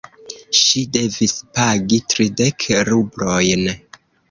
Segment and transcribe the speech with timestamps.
[0.59, 3.71] Ŝi devis pagi tridek rublojn.